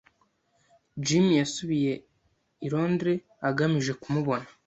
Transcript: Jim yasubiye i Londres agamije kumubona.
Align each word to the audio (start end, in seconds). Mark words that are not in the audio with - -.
Jim 1.05 1.25
yasubiye 1.39 1.93
i 2.65 2.67
Londres 2.73 3.23
agamije 3.49 3.93
kumubona. 4.01 4.47